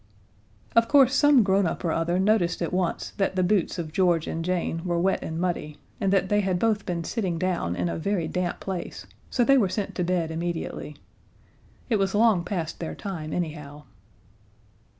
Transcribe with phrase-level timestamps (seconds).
[0.75, 4.25] Of course some grown up or other noticed at once that the boots of George
[4.25, 7.87] and Jane were wet and muddy, and that they had both been sitting down in
[7.87, 10.95] a very damp place, so they were sent to bed immediately.
[11.87, 13.83] It was long past their time, anyhow.